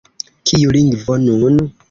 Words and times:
Kiu 0.51 0.73
lingvo 0.77 1.19
nun? 1.29 1.63